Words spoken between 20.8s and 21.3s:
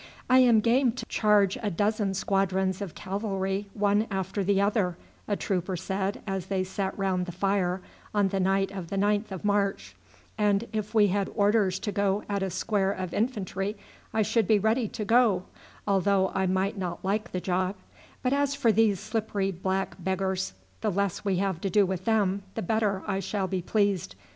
the less